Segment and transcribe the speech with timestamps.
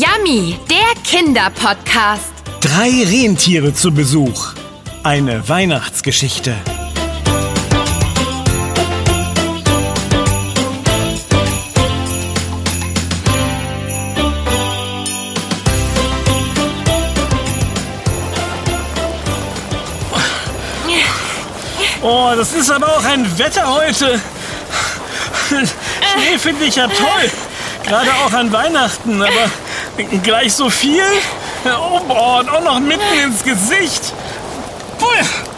[0.00, 2.32] Yummy, der Kinderpodcast.
[2.62, 4.54] Drei Rentiere zu Besuch.
[5.02, 6.54] Eine Weihnachtsgeschichte.
[22.00, 24.18] Oh, das ist aber auch ein Wetter heute.
[25.48, 27.30] Schnee finde ich ja toll.
[27.84, 29.50] Gerade auch an Weihnachten, aber
[30.04, 31.04] gleich so viel?
[31.64, 34.12] Oh, boah, und auch noch mitten ins Gesicht.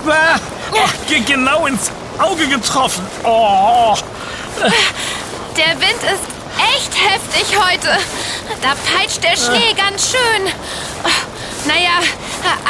[0.08, 0.36] Ah,
[0.72, 0.78] oh,
[1.26, 3.06] genau ins Auge getroffen.
[3.24, 3.96] Oh.
[5.56, 6.26] Der Wind ist
[6.76, 7.98] echt heftig heute.
[8.60, 10.52] Da peitscht der Schnee ganz schön.
[11.64, 12.00] Naja,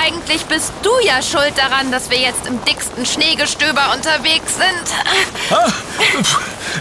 [0.03, 4.87] eigentlich bist du ja schuld daran, dass wir jetzt im dicksten Schneegestöber unterwegs sind.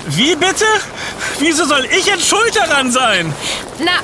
[0.08, 0.66] Wie bitte?
[1.40, 3.34] Wieso soll ich jetzt schuld daran sein?
[3.80, 4.00] Na,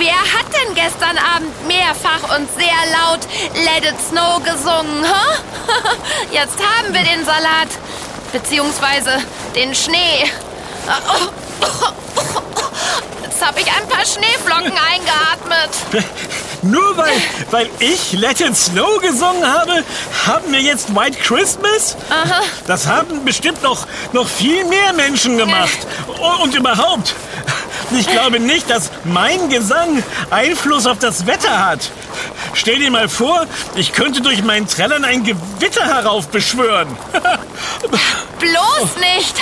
[0.00, 3.20] wer hat denn gestern Abend mehrfach und sehr laut
[3.54, 5.04] Let It Snow gesungen?
[5.04, 5.36] Huh?
[6.32, 7.68] Jetzt haben wir den Salat.
[8.32, 9.18] Beziehungsweise
[9.54, 10.30] den Schnee.
[13.22, 16.06] Jetzt habe ich ein paar Schneeflocken eingeatmet.
[16.62, 19.82] Nur weil, weil ich Let It Snow gesungen habe,
[20.26, 21.96] haben wir jetzt White Christmas?
[22.08, 22.42] Aha.
[22.66, 25.86] Das haben bestimmt noch, noch viel mehr Menschen gemacht.
[26.06, 27.14] Und, und überhaupt,
[27.98, 31.90] ich glaube nicht, dass mein Gesang Einfluss auf das Wetter hat.
[32.54, 36.88] Stell dir mal vor, ich könnte durch mein Trällern ein Gewitter heraufbeschwören.
[38.38, 39.36] Bloß nicht!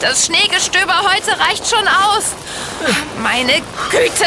[0.00, 2.24] Das Schneegestöber heute reicht schon aus.
[3.22, 3.54] Meine
[3.90, 4.26] Güte,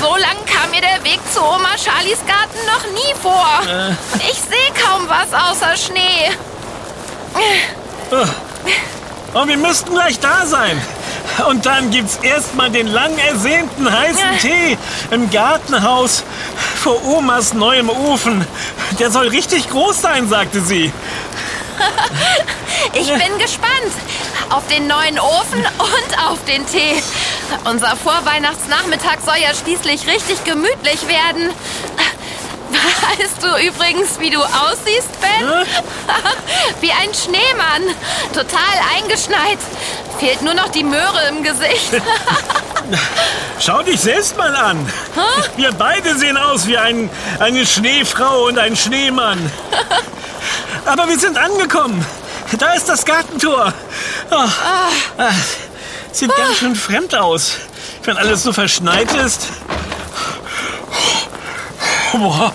[0.00, 3.60] so lang kam mir der Weg zu Oma Charlies Garten noch nie vor.
[4.30, 6.30] Ich sehe kaum was außer Schnee.
[9.34, 10.80] Oh, wir müssten gleich da sein.
[11.48, 14.78] Und dann gibt's erstmal den lang ersehnten heißen Tee
[15.10, 16.24] im Gartenhaus
[16.76, 18.46] vor Omas neuem Ofen.
[18.98, 20.92] Der soll richtig groß sein, sagte sie.
[22.92, 23.92] Ich bin gespannt
[24.50, 27.02] auf den neuen Ofen und auf den Tee.
[27.64, 31.50] Unser Vorweihnachtsnachmittag soll ja schließlich richtig gemütlich werden.
[33.10, 35.48] Weißt du übrigens, wie du aussiehst, Ben?
[36.80, 37.96] wie ein Schneemann.
[38.32, 38.60] Total
[38.96, 39.58] eingeschneit.
[40.18, 41.90] Fehlt nur noch die Möhre im Gesicht.
[43.58, 44.86] Schau dich selbst mal an.
[45.56, 47.10] Wir beide sehen aus wie ein,
[47.40, 49.50] eine Schneefrau und ein Schneemann.
[50.84, 52.04] Aber wir sind angekommen.
[52.58, 53.72] Da ist das Gartentor.
[54.30, 55.30] Oh, ah,
[56.12, 57.56] sieht ganz schön fremd aus,
[58.04, 59.48] wenn alles so verschneit ist.
[62.12, 62.52] Boah.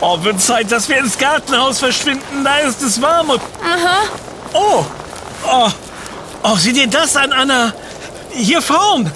[0.00, 2.44] Oh, wird Zeit, dass wir ins Gartenhaus verschwinden.
[2.44, 3.30] Da ist es warm.
[3.30, 3.40] Und
[4.52, 4.84] oh,
[5.44, 5.68] oh,
[6.44, 7.72] oh, sieh dir das an, Anna.
[8.30, 9.10] Hier vorn.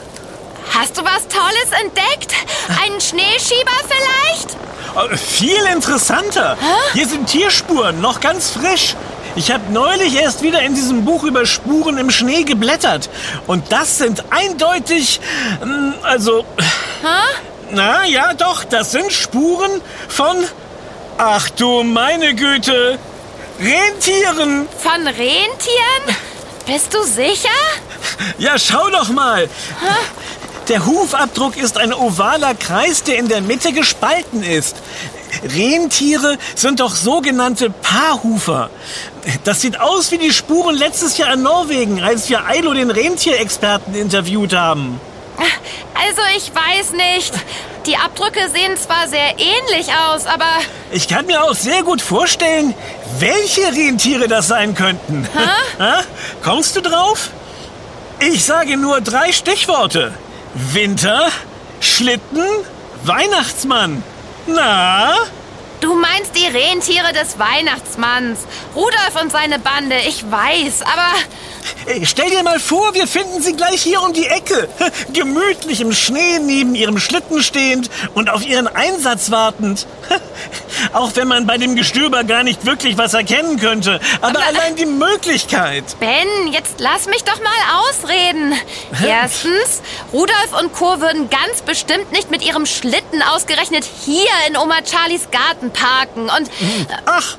[0.74, 2.34] Hast du was Tolles entdeckt?
[2.82, 4.56] Einen Schneeschieber vielleicht?
[4.94, 6.56] Oh, viel interessanter.
[6.94, 8.96] Hier sind Tierspuren, noch ganz frisch.
[9.36, 13.08] Ich habe neulich erst wieder in diesem Buch über Spuren im Schnee geblättert.
[13.46, 15.20] Und das sind eindeutig,
[15.62, 16.44] ähm, also...
[16.58, 17.36] Hä?
[17.70, 20.36] Na ja, doch, das sind Spuren von...
[21.24, 22.98] Ach du meine Güte,
[23.60, 24.66] Rentieren.
[24.76, 26.16] Von Rentieren?
[26.66, 27.48] Bist du sicher?
[28.38, 29.48] Ja, schau doch mal.
[30.66, 34.78] Der Hufabdruck ist ein ovaler Kreis, der in der Mitte gespalten ist.
[35.44, 38.70] Rentiere sind doch sogenannte Paarhufer.
[39.44, 43.94] Das sieht aus wie die Spuren letztes Jahr in Norwegen, als wir Ailo den Rentierexperten
[43.94, 45.00] interviewt haben.
[45.38, 47.32] Also ich weiß nicht.
[47.86, 50.46] Die Abdrücke sehen zwar sehr ähnlich aus, aber
[50.92, 52.74] Ich kann mir auch sehr gut vorstellen,
[53.18, 55.28] welche Rentiere das sein könnten.
[55.78, 56.02] Ha?
[56.42, 57.30] Kommst du drauf?
[58.20, 60.14] Ich sage nur drei Stichworte.
[60.54, 61.28] Winter,
[61.80, 62.46] Schlitten,
[63.04, 64.02] Weihnachtsmann.
[64.46, 65.14] Na?
[65.80, 68.40] du meinst die Rentiere des Weihnachtsmanns.
[68.74, 71.10] Rudolf und seine Bande, ich weiß, aber
[72.04, 74.68] Stell dir mal vor, wir finden sie gleich hier um die Ecke.
[75.12, 79.86] Gemütlich im Schnee neben ihrem Schlitten stehend und auf ihren Einsatz wartend.
[80.92, 84.00] Auch wenn man bei dem Gestöber gar nicht wirklich was erkennen könnte.
[84.20, 85.84] Aber allein die Möglichkeit.
[86.00, 88.54] Ben, jetzt lass mich doch mal ausreden.
[89.04, 89.82] Erstens,
[90.12, 91.00] Rudolf und Co.
[91.00, 96.22] würden ganz bestimmt nicht mit ihrem Schlitten ausgerechnet hier in Oma Charlies Garten parken.
[96.22, 96.50] Und
[97.06, 97.36] Ach,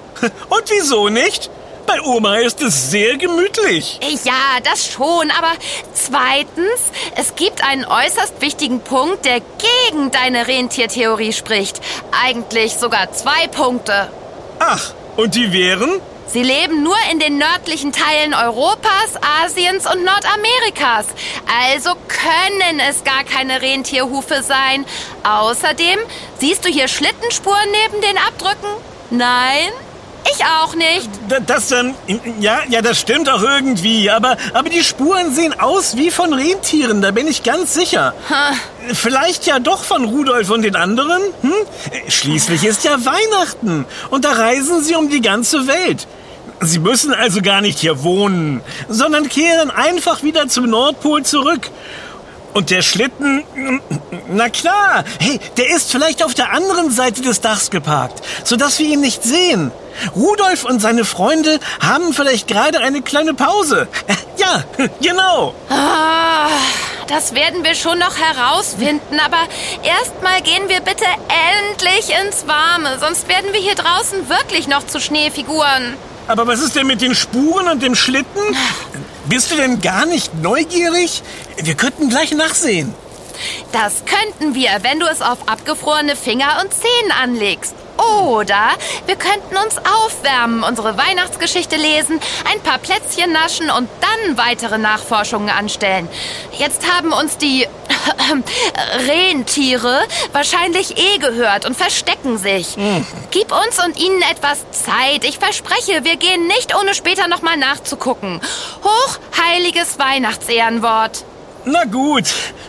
[0.50, 1.50] und wieso nicht?
[1.86, 4.00] Bei Oma ist es sehr gemütlich.
[4.24, 5.32] ja, das schon.
[5.32, 5.52] Aber
[5.94, 6.80] zweitens,
[7.16, 11.82] es gibt einen äußerst wichtigen Punkt, der gegen deine Rentiertheorie spricht.
[12.24, 14.10] Eigentlich sogar zwei Punkte.
[14.60, 16.00] Ach, und die wären?
[16.28, 21.06] Sie leben nur in den nördlichen Teilen Europas, Asiens und Nordamerikas.
[21.62, 24.86] Also können es gar keine Rentierhufe sein.
[25.24, 26.00] Außerdem,
[26.40, 28.70] siehst du hier Schlittenspuren neben den Abdrücken?
[29.12, 29.70] Nein?
[30.32, 31.10] Ich auch nicht.
[31.46, 31.96] Das dann,
[32.40, 37.02] ja, ja, das stimmt auch irgendwie, aber, aber die Spuren sehen aus wie von Rentieren,
[37.02, 38.14] da bin ich ganz sicher.
[38.28, 38.96] Hm.
[38.96, 41.22] Vielleicht ja doch von Rudolf und den anderen?
[41.42, 41.52] Hm?
[42.08, 46.08] Schließlich ist ja Weihnachten und da reisen sie um die ganze Welt.
[46.62, 51.70] Sie müssen also gar nicht hier wohnen, sondern kehren einfach wieder zum Nordpol zurück.
[52.54, 53.44] Und der Schlitten,
[54.30, 58.88] na klar, hey, der ist vielleicht auf der anderen Seite des Dachs geparkt, sodass wir
[58.88, 59.72] ihn nicht sehen.
[60.16, 63.88] Rudolf und seine Freunde haben vielleicht gerade eine kleine Pause.
[64.36, 64.64] Ja,
[65.00, 65.54] genau.
[65.70, 66.50] Ah,
[67.08, 69.38] das werden wir schon noch herausfinden, aber
[69.84, 71.06] erstmal gehen wir bitte
[71.70, 75.96] endlich ins Warme, sonst werden wir hier draußen wirklich noch zu Schneefiguren.
[76.28, 78.42] Aber was ist denn mit den Spuren und dem Schlitten?
[79.26, 81.22] Bist du denn gar nicht neugierig?
[81.58, 82.94] Wir könnten gleich nachsehen.
[83.72, 87.76] Das könnten wir, wenn du es auf abgefrorene Finger und Zehen anlegst.
[87.98, 88.70] Oder
[89.06, 92.20] wir könnten uns aufwärmen, unsere Weihnachtsgeschichte lesen,
[92.52, 96.08] ein paar Plätzchen naschen und dann weitere Nachforschungen anstellen.
[96.58, 97.68] Jetzt haben uns die
[99.08, 100.02] Rentiere
[100.32, 102.78] wahrscheinlich eh gehört und verstecken sich.
[102.78, 103.06] Mhm.
[103.32, 105.24] Gib uns und ihnen etwas Zeit.
[105.24, 108.42] Ich verspreche, wir gehen nicht ohne später nochmal nachzugucken.
[108.84, 111.26] Hochheiliges Weihnachtsehrenwort.
[111.66, 112.26] Na gut,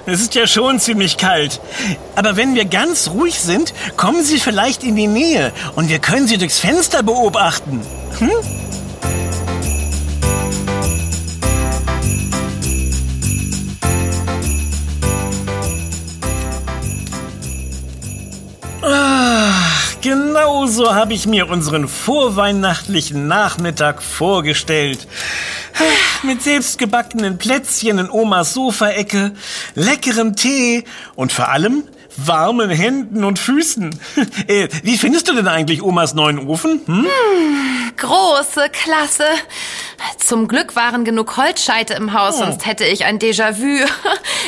[0.06, 1.60] es ist ja schon ziemlich kalt.
[2.14, 6.28] Aber wenn wir ganz ruhig sind, kommen Sie vielleicht in die Nähe und wir können
[6.28, 7.84] Sie durchs Fenster beobachten.
[8.19, 8.31] Hm?
[20.75, 25.06] So habe ich mir unseren vorweihnachtlichen Nachmittag vorgestellt.
[26.25, 29.32] Mit selbstgebackenen Plätzchen in Omas Sofaecke,
[29.76, 30.85] leckerem Tee
[31.15, 31.85] und vor allem
[32.17, 33.94] warmen Händen und Füßen.
[34.47, 36.81] Äh, wie findest du denn eigentlich Omas neuen Ofen?
[36.87, 37.05] Hm?
[37.05, 37.09] Hm,
[37.96, 39.25] große Klasse.
[40.19, 42.44] Zum Glück waren genug Holzscheite im Haus, oh.
[42.44, 43.87] sonst hätte ich ein Déjà-vu.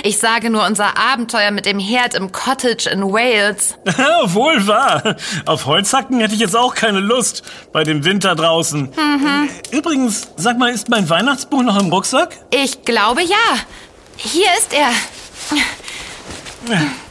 [0.03, 3.77] Ich sage nur unser Abenteuer mit dem Herd im Cottage in Wales.
[4.35, 5.17] Wohl wahr.
[5.47, 8.93] Auf Holzhacken hätte ich jetzt auch keine Lust bei dem Winter draußen.
[8.95, 9.49] Mhm.
[9.71, 12.37] Übrigens, sag mal, ist mein Weihnachtsbuch noch im Rucksack?
[12.51, 13.37] Ich glaube ja.
[14.17, 14.91] Hier ist er.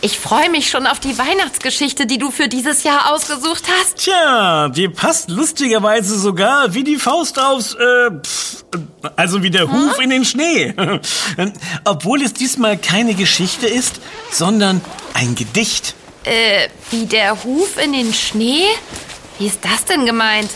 [0.00, 3.98] Ich freue mich schon auf die Weihnachtsgeschichte, die du für dieses Jahr ausgesucht hast.
[3.98, 8.64] Tja, die passt lustigerweise sogar wie die Faust aufs, äh, pff,
[9.16, 9.72] also wie der hm?
[9.72, 10.74] Huf in den Schnee.
[11.84, 14.00] Obwohl es diesmal keine Geschichte ist,
[14.30, 14.80] sondern
[15.14, 15.94] ein Gedicht.
[16.24, 18.66] Äh, wie der Huf in den Schnee?
[19.38, 20.50] Wie ist das denn gemeint?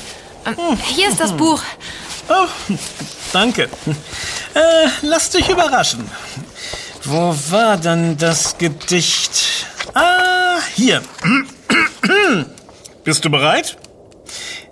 [0.47, 1.63] Ähm, hier ist das Buch.
[2.29, 2.47] Oh,
[3.33, 3.69] danke.
[4.55, 6.09] Äh, lass dich überraschen.
[7.05, 9.67] Wo war denn das Gedicht?
[9.93, 11.03] Ah, hier.
[13.05, 13.77] Bist du bereit?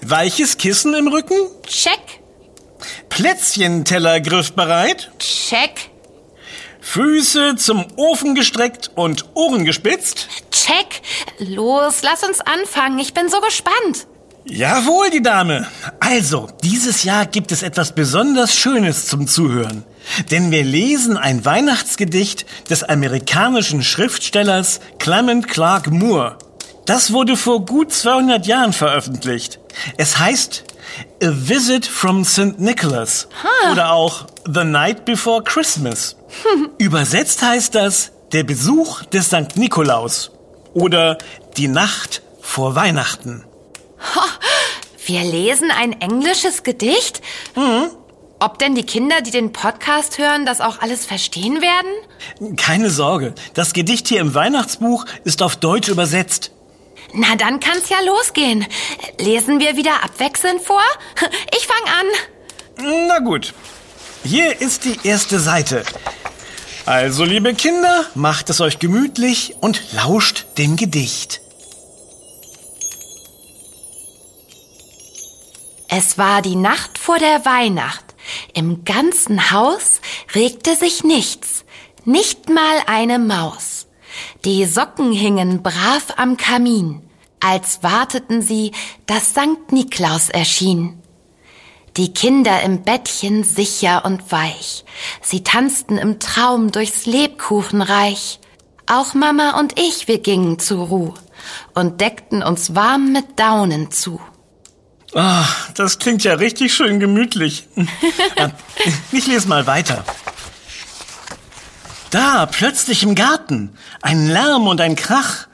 [0.00, 1.36] Weiches Kissen im Rücken?
[1.66, 2.00] Check.
[3.10, 5.10] Plätzchenteller griffbereit?
[5.18, 5.90] Check.
[6.80, 10.26] Füße zum Ofen gestreckt und Ohren gespitzt?
[10.50, 11.02] Check.
[11.38, 12.98] Los, lass uns anfangen.
[12.98, 14.06] Ich bin so gespannt.
[14.44, 15.68] Jawohl, die Dame.
[16.00, 19.84] Also, dieses Jahr gibt es etwas besonders Schönes zum Zuhören.
[20.30, 26.38] Denn wir lesen ein Weihnachtsgedicht des amerikanischen Schriftstellers Clement Clark Moore.
[26.86, 29.60] Das wurde vor gut 200 Jahren veröffentlicht.
[29.96, 30.64] Es heißt
[31.22, 32.58] A Visit from St.
[32.58, 33.72] Nicholas huh.
[33.72, 36.16] oder auch The Night Before Christmas.
[36.78, 39.56] Übersetzt heißt das Der Besuch des St.
[39.56, 40.32] Nikolaus
[40.74, 41.18] oder
[41.56, 43.44] Die Nacht vor Weihnachten.
[45.06, 47.20] Wir lesen ein englisches Gedicht?
[47.54, 47.90] Mhm.
[48.42, 52.56] Ob denn die Kinder, die den Podcast hören, das auch alles verstehen werden?
[52.56, 56.50] Keine Sorge, das Gedicht hier im Weihnachtsbuch ist auf Deutsch übersetzt.
[57.14, 58.66] Na, dann kann's ja losgehen.
[59.20, 60.82] Lesen wir wieder abwechselnd vor?
[61.56, 63.06] Ich fang an.
[63.06, 63.54] Na gut.
[64.24, 65.84] Hier ist die erste Seite.
[66.84, 71.40] Also, liebe Kinder, macht es euch gemütlich und lauscht dem Gedicht.
[75.88, 78.11] Es war die Nacht vor der Weihnacht.
[78.54, 80.00] Im ganzen Haus
[80.34, 81.64] regte sich nichts,
[82.04, 83.86] nicht mal eine Maus.
[84.44, 87.02] Die Socken hingen brav am Kamin,
[87.40, 88.72] als warteten sie,
[89.06, 91.02] dass Sankt Niklaus erschien.
[91.96, 94.84] Die Kinder im Bettchen sicher und weich,
[95.20, 98.40] sie tanzten im Traum durchs Lebkuchenreich.
[98.86, 101.14] Auch Mama und ich, wir gingen zur Ruh
[101.74, 104.20] und deckten uns warm mit Daunen zu.
[105.14, 107.68] Ah, das klingt ja richtig schön gemütlich.
[109.12, 110.04] ich lese mal weiter.
[112.10, 115.48] Da, plötzlich im Garten, ein Lärm und ein Krach.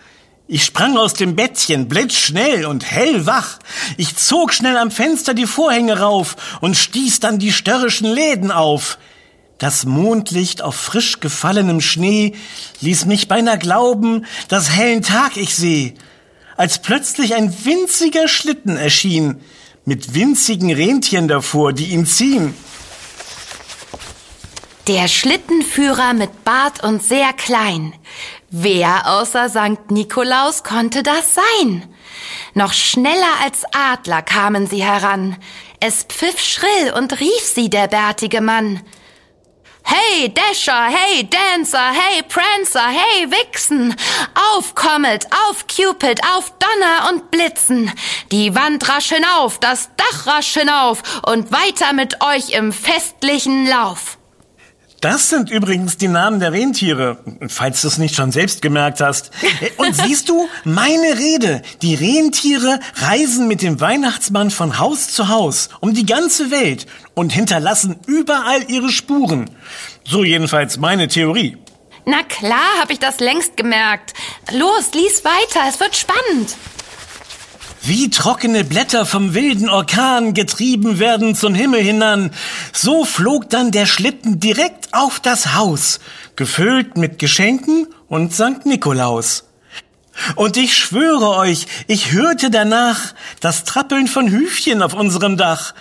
[0.47, 3.59] Ich sprang aus dem Bettchen, blitzschnell und hellwach.
[3.97, 8.99] Ich zog schnell am Fenster die Vorhänge rauf und stieß dann die störrischen Läden auf.
[9.59, 12.35] Das Mondlicht auf frisch gefallenem Schnee
[12.81, 15.95] ließ mich beinahe glauben, dass hellen Tag ich seh
[16.59, 19.41] als plötzlich ein winziger Schlitten erschien,
[19.85, 22.53] mit winzigen Rentieren davor, die ihn ziehen.
[24.89, 27.95] Der Schlittenführer mit Bart und sehr klein.
[28.51, 29.91] Wer außer St.
[29.91, 31.85] Nikolaus konnte das sein?
[32.55, 35.37] Noch schneller als Adler kamen sie heran.
[35.79, 38.81] Es pfiff schrill und rief sie der bärtige Mann.
[39.91, 43.97] Hey Dasher, hey Dancer, hey Prancer, hey Vixen.
[44.53, 47.91] Auf Comet, auf Cupid, auf Donner und Blitzen.
[48.31, 54.18] Die Wand rasch hinauf, das Dach rasch hinauf und weiter mit euch im festlichen Lauf.
[55.01, 59.31] Das sind übrigens die Namen der Rentiere, falls du es nicht schon selbst gemerkt hast.
[59.77, 61.63] Und siehst du, meine Rede.
[61.83, 67.33] Die Rentiere reisen mit dem Weihnachtsmann von Haus zu Haus um die ganze Welt und
[67.33, 69.51] hinterlassen überall ihre Spuren.
[70.05, 71.57] So jedenfalls meine Theorie.
[72.05, 74.15] Na klar, habe ich das längst gemerkt.
[74.53, 76.57] Los, lies weiter, es wird spannend.
[77.89, 82.33] Wie trockene Blätter vom wilden Orkan getrieben werden zum Himmel hinan,
[82.71, 85.99] so flog dann der Schlitten direkt auf das Haus,
[86.37, 88.67] gefüllt mit Geschenken und St.
[88.67, 89.45] Nikolaus.
[90.37, 95.73] Und ich schwöre euch, ich hörte danach das Trappeln von Hüfchen auf unserem Dach.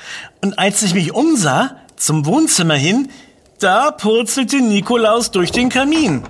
[0.41, 3.09] Und als ich mich umsah, zum Wohnzimmer hin,
[3.59, 6.23] da purzelte Nikolaus durch den Kamin.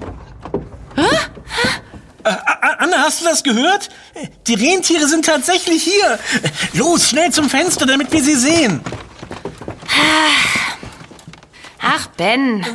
[0.95, 1.05] Hä?
[2.27, 3.89] Äh, Anna, hast du das gehört?
[4.47, 6.19] Die Rentiere sind tatsächlich hier.
[6.73, 8.81] Los, schnell zum Fenster, damit wir sie sehen.
[11.79, 12.65] Ach, Ben.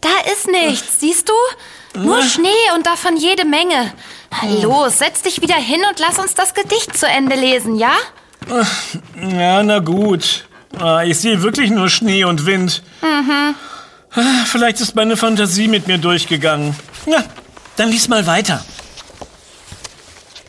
[0.00, 2.00] Da ist nichts, siehst du?
[2.00, 3.92] Nur Schnee und davon jede Menge.
[4.62, 7.92] Los, setz dich wieder hin und lass uns das Gedicht zu Ende lesen, ja?
[9.18, 10.46] Ja, na gut.
[10.78, 12.82] Ah, ich sehe wirklich nur Schnee und Wind.
[13.00, 13.54] Mhm.
[14.14, 16.76] Ah, vielleicht ist meine Fantasie mit mir durchgegangen.
[17.06, 17.24] Ja,
[17.76, 18.64] dann lies mal weiter.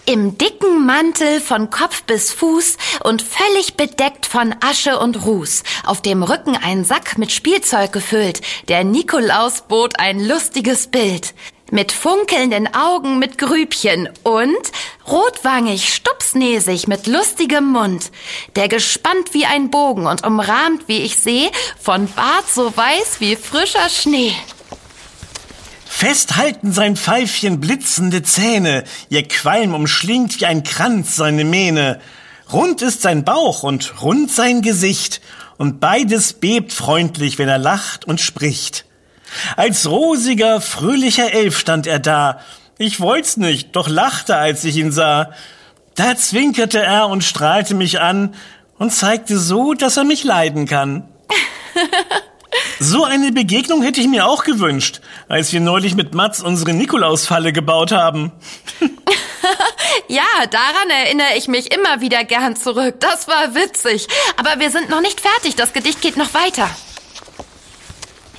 [0.09, 6.01] Im dicken Mantel von Kopf bis Fuß und völlig bedeckt von Asche und Ruß, auf
[6.01, 11.33] dem Rücken ein Sack mit Spielzeug gefüllt, der Nikolaus bot ein lustiges Bild.
[11.71, 14.71] Mit funkelnden Augen mit Grübchen und
[15.05, 18.09] rotwangig, stupsnäsig mit lustigem Mund,
[18.55, 23.35] der gespannt wie ein Bogen und umrahmt, wie ich seh, von Bart so weiß wie
[23.35, 24.33] frischer Schnee.
[25.99, 31.99] Festhalten sein Pfeifchen blitzende Zähne, ihr Qualm umschlingt wie ein Kranz seine Mähne.
[32.53, 35.21] Rund ist sein Bauch und rund sein Gesicht,
[35.57, 38.85] und beides bebt freundlich, wenn er lacht und spricht.
[39.55, 42.41] Als rosiger, fröhlicher Elf stand er da.
[42.77, 45.31] Ich wollt's nicht, doch lachte, als ich ihn sah.
[45.95, 48.35] Da zwinkerte er und strahlte mich an
[48.77, 51.07] und zeigte so, dass er mich leiden kann.
[52.79, 57.51] So eine Begegnung hätte ich mir auch gewünscht, als wir neulich mit Mats unsere Nikolausfalle
[57.51, 58.31] gebaut haben.
[60.07, 62.99] ja, daran erinnere ich mich immer wieder gern zurück.
[62.99, 64.07] Das war witzig.
[64.37, 65.55] Aber wir sind noch nicht fertig.
[65.55, 66.69] Das Gedicht geht noch weiter.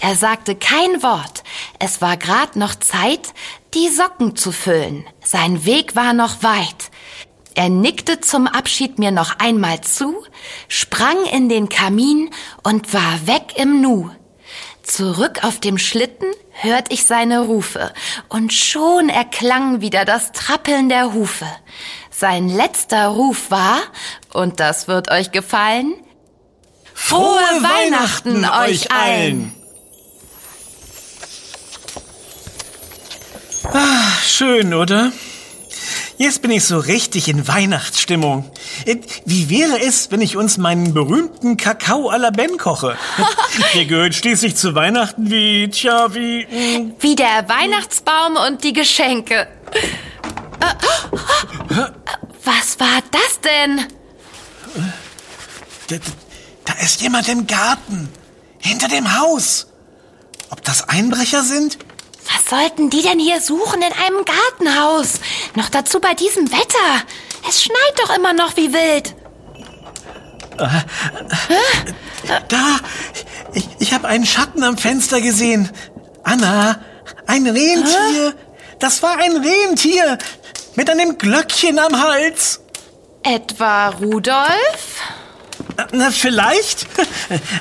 [0.01, 1.43] Er sagte kein Wort.
[1.81, 3.33] Es war grad noch Zeit,
[3.75, 5.05] die Socken zu füllen.
[5.25, 6.91] Sein Weg war noch weit.
[7.57, 10.15] Er nickte zum Abschied mir noch einmal zu,
[10.69, 12.31] sprang in den Kamin
[12.63, 14.11] und war weg im Nu.
[14.89, 17.93] Zurück auf dem Schlitten hört ich seine Rufe,
[18.31, 21.47] und schon erklang wieder das Trappeln der Hufe.
[22.11, 23.81] Sein letzter Ruf war,
[24.33, 25.93] und das wird euch gefallen,
[26.95, 29.55] Frohe, Frohe Weihnachten, Weihnachten, euch allen!
[33.65, 35.13] Ah, schön, oder?
[36.19, 38.51] Jetzt bin ich so richtig in Weihnachtsstimmung.
[38.85, 42.97] Äh, wie wäre es, wenn ich uns meinen berühmten Kakao à la Ben koche?
[43.75, 46.45] Der gehört schließlich zu Weihnachten wie, tja, wie...
[46.51, 46.95] Hm.
[46.99, 49.47] Wie der Weihnachtsbaum und die Geschenke.
[52.45, 53.87] Was war das denn?
[55.87, 55.97] Da,
[56.65, 58.09] da ist jemand im Garten.
[58.59, 59.69] Hinter dem Haus.
[60.51, 61.79] Ob das Einbrecher sind?
[62.35, 65.21] Was sollten die denn hier suchen in einem Gartenhaus?
[65.55, 67.03] Noch dazu bei diesem Wetter.
[67.49, 69.15] Es schneit doch immer noch wie wild.
[72.49, 72.77] Da,
[73.55, 75.71] ich, ich habe einen Schatten am Fenster gesehen.
[76.25, 76.81] Anna,
[77.27, 78.35] ein Rentier.
[78.79, 80.19] Das war ein Rentier
[80.75, 82.61] mit einem Glöckchen am Hals.
[83.23, 85.01] Etwa Rudolf?
[85.93, 86.87] Na, vielleicht?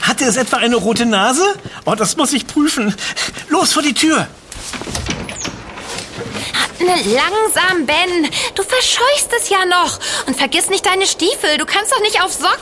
[0.02, 1.56] Hatte es etwa eine rote Nase?
[1.86, 2.96] Oh, das muss ich prüfen.
[3.50, 4.28] Los vor die Tür.
[6.80, 8.30] Na, langsam, Ben.
[8.56, 10.00] Du verscheuchst es ja noch.
[10.28, 11.58] Und vergiss nicht deine Stiefel.
[11.58, 12.58] Du kannst doch nicht auf Socken.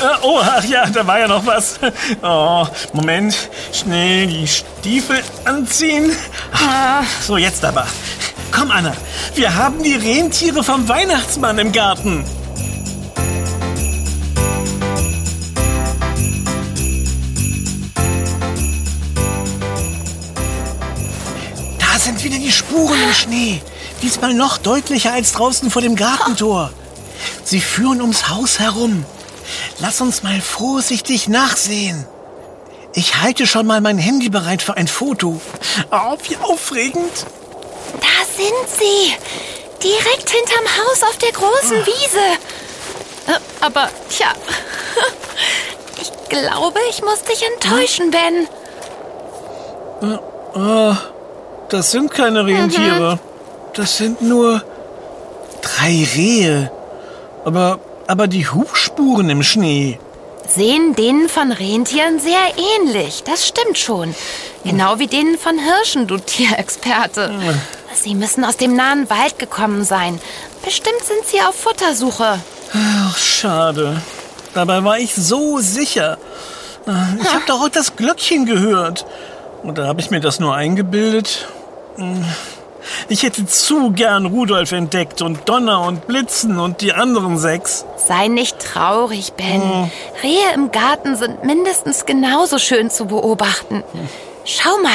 [0.00, 1.78] Äh, oh, ach ja, da war ja noch was.
[2.22, 3.36] Oh, Moment.
[3.72, 6.14] Schnell die Stiefel anziehen.
[7.26, 7.86] So, jetzt aber.
[8.50, 8.94] Komm, Anna.
[9.34, 12.24] Wir haben die Rentiere vom Weihnachtsmann im Garten.
[22.74, 23.62] Spuren im Schnee.
[24.02, 26.72] Diesmal noch deutlicher als draußen vor dem Gartentor.
[27.44, 29.06] Sie führen ums Haus herum.
[29.78, 32.04] Lass uns mal vorsichtig nachsehen.
[32.92, 35.40] Ich halte schon mal mein Handy bereit für ein Foto.
[35.92, 37.26] Oh, wie aufregend.
[38.00, 39.14] Da sind sie.
[39.80, 42.26] Direkt hinterm Haus auf der großen Wiese.
[43.28, 44.32] Äh, Aber, tja.
[46.00, 48.48] Ich glaube, ich muss dich enttäuschen, Ben.
[50.56, 50.96] Oh,
[51.74, 53.18] das sind keine Rentiere.
[53.74, 54.62] Das sind nur
[55.60, 56.70] drei Rehe.
[57.44, 59.98] Aber, aber die Hufspuren im Schnee.
[60.48, 62.46] Sehen denen von Rentieren sehr
[62.78, 63.24] ähnlich.
[63.24, 64.14] Das stimmt schon.
[64.62, 67.32] Genau wie denen von Hirschen, du Tierexperte.
[67.92, 70.20] Sie müssen aus dem nahen Wald gekommen sein.
[70.64, 72.38] Bestimmt sind sie auf Futtersuche.
[72.72, 74.00] Ach, schade.
[74.54, 76.18] Dabei war ich so sicher.
[77.20, 79.06] Ich habe doch auch das Glöckchen gehört.
[79.64, 81.48] Oder habe ich mir das nur eingebildet?
[83.08, 87.84] Ich hätte zu gern Rudolf entdeckt und Donner und Blitzen und die anderen sechs.
[87.96, 89.90] Sei nicht traurig, Ben.
[90.22, 93.82] Rehe im Garten sind mindestens genauso schön zu beobachten.
[94.44, 94.92] Schau mal,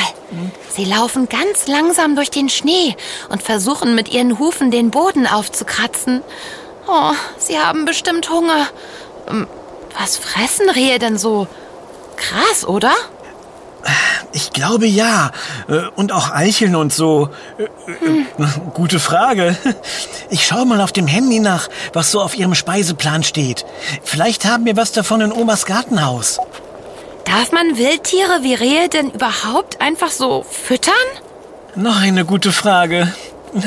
[0.70, 2.96] sie laufen ganz langsam durch den Schnee
[3.30, 6.22] und versuchen mit ihren Hufen den Boden aufzukratzen.
[6.88, 8.68] Oh, sie haben bestimmt Hunger.
[9.28, 9.48] Ähm,
[10.00, 11.48] Was fressen Rehe denn so?
[12.16, 12.94] Krass, oder?
[14.32, 15.32] Ich glaube ja.
[15.68, 17.30] Äh, Und auch Eicheln und so.
[17.58, 18.26] Äh, äh,
[18.74, 19.58] Gute Frage.
[20.30, 23.66] Ich schaue mal auf dem Handy nach, was so auf ihrem Speiseplan steht.
[24.04, 26.40] Vielleicht haben wir was davon in Omas Gartenhaus.
[27.26, 30.94] Darf man Wildtiere wie Rehe denn überhaupt einfach so füttern?
[31.76, 33.14] Noch eine gute Frage.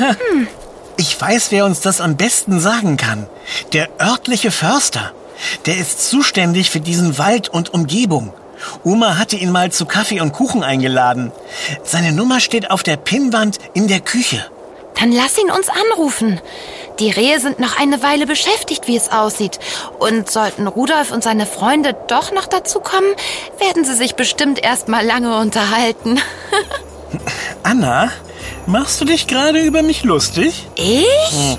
[0.95, 3.27] Ich weiß, wer uns das am besten sagen kann.
[3.73, 5.11] Der örtliche Förster.
[5.65, 8.31] Der ist zuständig für diesen Wald und Umgebung.
[8.83, 11.31] Oma hatte ihn mal zu Kaffee und Kuchen eingeladen.
[11.83, 14.45] Seine Nummer steht auf der Pinnwand in der Küche.
[14.99, 16.39] Dann lass ihn uns anrufen.
[16.99, 19.59] Die Rehe sind noch eine Weile beschäftigt, wie es aussieht.
[19.99, 23.13] Und sollten Rudolf und seine Freunde doch noch dazu kommen,
[23.59, 26.19] werden sie sich bestimmt erst mal lange unterhalten.
[27.63, 28.11] Anna,
[28.65, 30.67] machst du dich gerade über mich lustig?
[30.75, 31.57] Ich?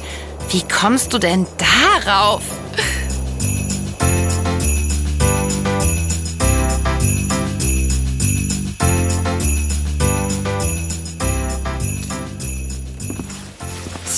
[0.50, 1.46] Wie kommst du denn
[2.04, 2.42] darauf?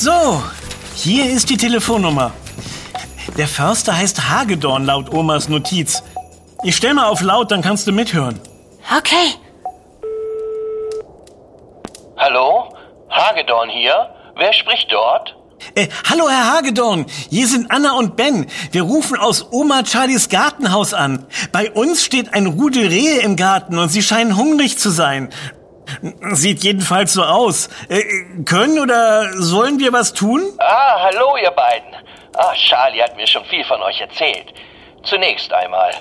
[0.06, 0.40] So,
[0.94, 2.30] hier ist die Telefonnummer.
[3.36, 6.00] Der Förster heißt Hagedorn laut Omas Notiz.
[6.62, 8.38] Ich stell mal auf laut, dann kannst du mithören.
[8.96, 9.34] Okay.
[12.16, 12.72] Hallo?
[13.10, 14.14] Hagedorn hier?
[14.36, 15.34] Wer spricht dort?
[15.74, 17.06] Äh, hallo, Herr Hagedorn.
[17.28, 18.46] Hier sind Anna und Ben.
[18.70, 21.26] Wir rufen aus Oma Charlies Gartenhaus an.
[21.50, 25.30] Bei uns steht ein Rudel Rehe im Garten und sie scheinen hungrig zu sein.
[26.33, 27.68] Sieht jedenfalls so aus.
[27.88, 28.03] Äh,
[28.44, 30.42] können oder sollen wir was tun?
[30.59, 31.94] Ah, hallo ihr beiden.
[32.35, 34.53] Ah, Charlie hat mir schon viel von euch erzählt.
[35.05, 35.92] Zunächst einmal,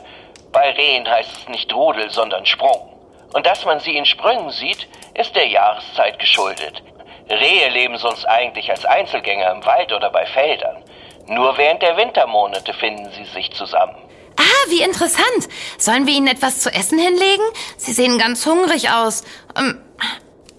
[0.52, 2.92] bei Rehen heißt es nicht Rudel, sondern Sprung.
[3.34, 6.82] Und dass man sie in Sprüngen sieht, ist der Jahreszeit geschuldet.
[7.30, 10.84] Rehe leben sonst eigentlich als Einzelgänger im Wald oder bei Feldern.
[11.28, 13.96] Nur während der Wintermonate finden sie sich zusammen.
[14.38, 15.48] Ah, wie interessant.
[15.78, 17.44] Sollen wir ihnen etwas zu essen hinlegen?
[17.78, 19.24] Sie sehen ganz hungrig aus.
[19.58, 19.82] Ähm,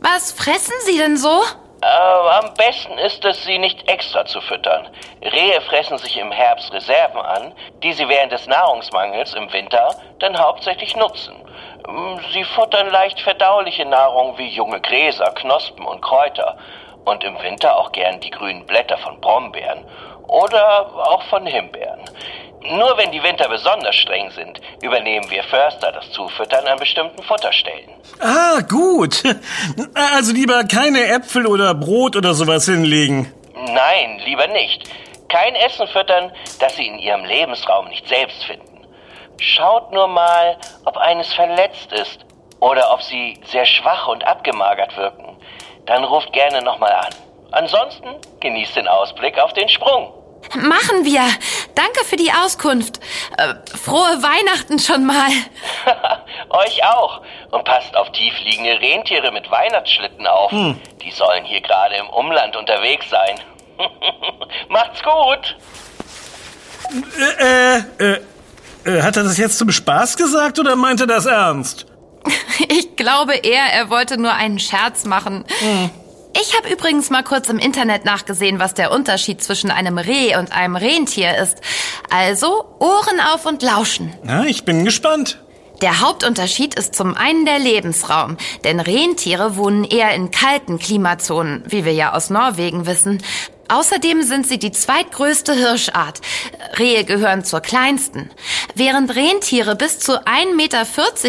[0.01, 1.43] was fressen sie denn so?
[1.83, 4.89] Äh, am besten ist es, sie nicht extra zu füttern.
[5.23, 10.39] Rehe fressen sich im Herbst Reserven an, die sie während des Nahrungsmangels im Winter dann
[10.39, 11.37] hauptsächlich nutzen.
[11.87, 16.57] Ähm, Sie futtern leicht verdauliche Nahrung wie junge Gräser, Knospen und Kräuter
[17.05, 19.85] und im Winter auch gern die grünen Blätter von Brombeeren
[20.29, 22.01] oder auch von Himbeeren.
[22.71, 27.91] Nur wenn die Winter besonders streng sind, übernehmen wir Förster das Zufüttern an bestimmten Futterstellen.
[28.21, 29.23] Ah, gut.
[29.95, 33.33] Also lieber keine Äpfel oder Brot oder sowas hinlegen.
[33.55, 34.83] Nein, lieber nicht.
[35.29, 38.87] Kein Essen füttern, das Sie in Ihrem Lebensraum nicht selbst finden.
[39.39, 42.25] Schaut nur mal, ob eines verletzt ist
[42.61, 45.37] oder ob Sie sehr schwach und abgemagert wirken.
[45.87, 47.15] Dann ruft gerne nochmal an.
[47.53, 50.13] Ansonsten genießt den Ausblick auf den Sprung.
[50.55, 51.23] Machen wir.
[51.75, 53.01] Danke für die Auskunft.
[53.37, 55.31] Äh, frohe Weihnachten schon mal.
[56.51, 57.23] Euch auch.
[57.51, 60.51] Und passt auf tiefliegende Rentiere mit Weihnachtsschlitten auf.
[60.51, 63.41] Die sollen hier gerade im Umland unterwegs sein.
[64.69, 65.57] Macht's gut.
[67.39, 68.21] Äh, äh,
[68.85, 71.87] äh, hat er das jetzt zum Spaß gesagt oder meint er das ernst?
[72.69, 75.45] Ich glaube eher, er wollte nur einen Scherz machen.
[76.41, 80.53] Ich habe übrigens mal kurz im Internet nachgesehen, was der Unterschied zwischen einem Reh und
[80.53, 81.63] einem Rentier ist.
[82.11, 84.13] Also Ohren auf und lauschen.
[84.23, 85.39] Na, ich bin gespannt.
[85.81, 91.85] Der Hauptunterschied ist zum einen der Lebensraum, denn Rentiere wohnen eher in kalten Klimazonen, wie
[91.85, 93.23] wir ja aus Norwegen wissen.
[93.69, 96.21] Außerdem sind sie die zweitgrößte Hirschart.
[96.79, 98.31] Rehe gehören zur kleinsten.
[98.75, 100.85] Während Rentiere bis zu 1,40 Meter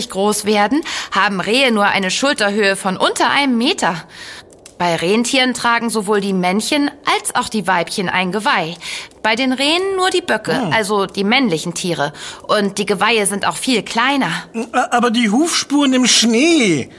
[0.10, 4.04] groß werden, haben Rehe nur eine Schulterhöhe von unter einem Meter.
[4.78, 8.76] Bei Rentieren tragen sowohl die Männchen als auch die Weibchen ein Geweih.
[9.24, 12.14] Bei den Rehen nur die Böcke, also die männlichen Tiere.
[12.48, 14.32] Und die Geweihe sind auch viel kleiner.
[14.54, 16.90] Äh, Aber die Hufspuren im Schnee.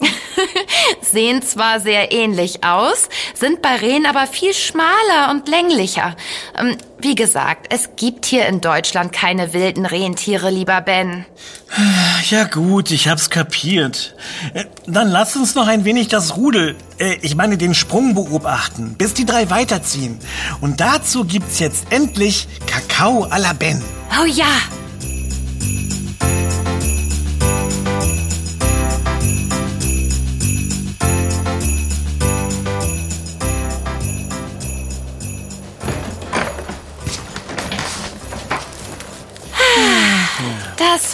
[1.00, 6.16] Sehen zwar sehr ähnlich aus, sind bei Rehen aber viel schmaler und länglicher.
[6.58, 11.24] Ähm, Wie gesagt, es gibt hier in Deutschland keine wilden Rentiere, lieber Ben.
[12.30, 14.16] Ja gut, ich hab's kapiert.
[14.54, 18.94] Äh, Dann lass uns noch ein wenig das Rudel, äh, ich meine den Sprung beobachten,
[18.98, 20.18] bis die drei weiterziehen.
[20.60, 23.82] Und dazu gibt's jetzt endlich Kakao à la Ben.
[24.20, 24.46] Oh ja,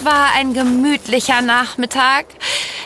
[0.03, 2.27] Das war ein gemütlicher Nachmittag.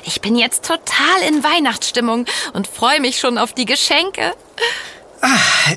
[0.04, 4.34] Ich bin jetzt total in Weihnachtsstimmung und freue mich schon auf die Geschenke.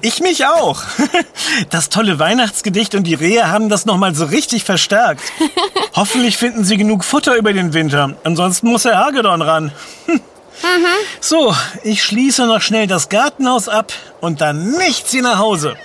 [0.01, 0.83] Ich mich auch.
[1.69, 5.21] Das tolle Weihnachtsgedicht und die Rehe haben das nochmal so richtig verstärkt.
[5.95, 8.15] Hoffentlich finden sie genug Futter über den Winter.
[8.23, 9.71] Ansonsten muss Herr Hagedorn ran.
[11.21, 15.77] So, ich schließe noch schnell das Gartenhaus ab und dann nichts sie nach Hause.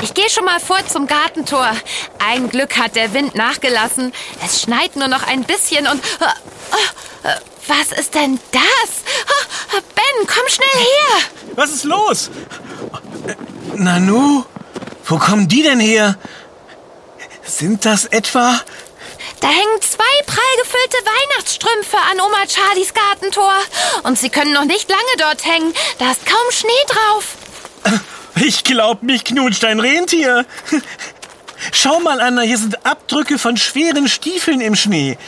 [0.00, 1.72] Ich gehe schon mal vor zum Gartentor.
[2.18, 4.12] Ein Glück hat der Wind nachgelassen.
[4.44, 6.02] Es schneit nur noch ein bisschen und...
[6.20, 8.62] äh, äh, Was ist denn das?
[9.76, 11.24] Oh, Ben, komm schnell her.
[11.56, 12.30] Was ist los?
[13.26, 13.34] Äh,
[13.74, 14.44] Nanu?
[15.04, 16.16] Wo kommen die denn her?
[17.44, 18.60] Sind das etwa...
[19.40, 23.54] Da hängen zwei prall gefüllte Weihnachtsstrümpfe an Oma Charlies Gartentor.
[24.02, 25.74] Und sie können noch nicht lange dort hängen.
[25.98, 28.02] Da ist kaum Schnee drauf.
[28.40, 30.46] Ich glaub, mich knutscht ein Rentier.
[31.72, 35.18] Schau mal, Anna, hier sind Abdrücke von schweren Stiefeln im Schnee.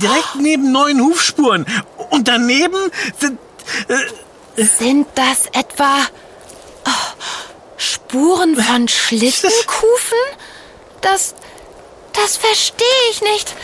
[0.00, 1.66] Direkt neben neuen Hufspuren.
[2.10, 3.38] Und daneben sind...
[4.56, 5.98] Sind das etwa
[6.86, 6.90] oh,
[7.76, 10.18] Spuren von Schlittenkufen?
[11.02, 11.34] Das,
[12.12, 13.54] das verstehe ich nicht.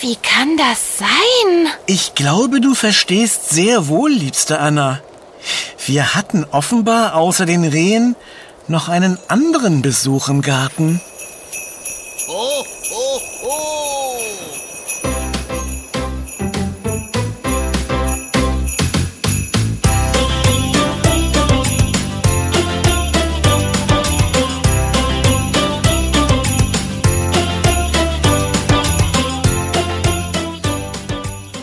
[0.00, 1.68] Wie kann das sein?
[1.86, 5.00] Ich glaube, du verstehst sehr wohl, liebste Anna.
[5.86, 8.16] Wir hatten offenbar außer den Rehen
[8.68, 11.00] noch einen anderen Besuch im Garten.
[12.28, 13.70] Ho, ho, ho!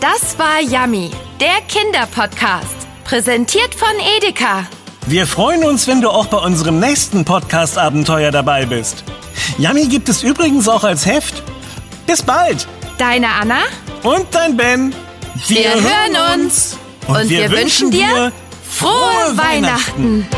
[0.00, 1.10] Das war Yummy,
[1.40, 2.77] der Kinderpodcast.
[3.08, 4.66] Präsentiert von Edeka.
[5.06, 9.02] Wir freuen uns, wenn du auch bei unserem nächsten Podcast-Abenteuer dabei bist.
[9.56, 11.42] Yummy gibt es übrigens auch als Heft.
[12.06, 12.68] Bis bald!
[12.98, 13.60] Deine Anna
[14.02, 14.94] Und dein Ben.
[15.46, 16.76] Wir hören uns.
[17.06, 18.30] Und, wir, wünschen dir
[18.70, 20.28] frohe Weihnachten.